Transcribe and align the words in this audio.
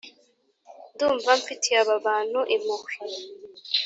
ndumva 0.93 1.31
mfitiye 1.39 1.77
aba 1.83 1.95
bantu 2.05 2.39
impuhwe 2.55 2.93